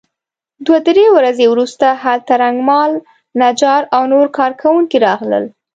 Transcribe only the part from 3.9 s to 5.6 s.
او نور کار کوونکي راغلل.